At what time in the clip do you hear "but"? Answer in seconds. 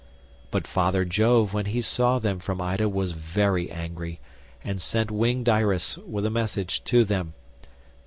0.49-0.65